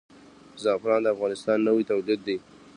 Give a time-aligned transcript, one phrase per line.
[0.63, 2.37] زعفران د افغانستان نوی تولید دی.